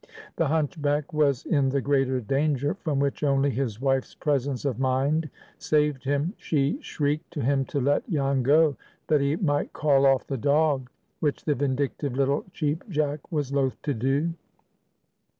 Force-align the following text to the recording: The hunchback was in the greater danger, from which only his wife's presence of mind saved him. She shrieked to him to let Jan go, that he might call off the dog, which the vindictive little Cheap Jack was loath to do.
The 0.35 0.47
hunchback 0.47 1.13
was 1.13 1.45
in 1.45 1.69
the 1.69 1.79
greater 1.79 2.19
danger, 2.19 2.73
from 2.73 2.99
which 2.99 3.21
only 3.21 3.51
his 3.51 3.79
wife's 3.79 4.15
presence 4.15 4.65
of 4.65 4.79
mind 4.79 5.29
saved 5.59 6.05
him. 6.05 6.33
She 6.37 6.79
shrieked 6.81 7.29
to 7.33 7.41
him 7.41 7.65
to 7.65 7.79
let 7.79 8.09
Jan 8.09 8.41
go, 8.41 8.75
that 9.05 9.21
he 9.21 9.35
might 9.35 9.73
call 9.73 10.07
off 10.07 10.25
the 10.25 10.37
dog, 10.37 10.89
which 11.19 11.45
the 11.45 11.53
vindictive 11.53 12.15
little 12.17 12.43
Cheap 12.51 12.83
Jack 12.89 13.31
was 13.31 13.53
loath 13.53 13.79
to 13.83 13.93
do. 13.93 14.33